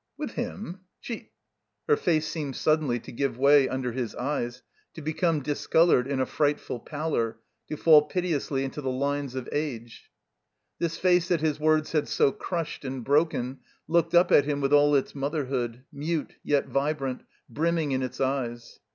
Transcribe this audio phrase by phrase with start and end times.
[0.17, 1.29] "With 'im—f She—'*
[1.87, 4.63] Her face seemed suddenly to give way under his eyes,
[4.95, 10.09] to become discolored in a frightful pallor, to fall piteously into the lines of age.
[10.79, 14.73] This face that his words had so crushed and broken looked up at him with
[14.73, 18.79] all its motherhood, mute yet vibrant, brimming in its eyes.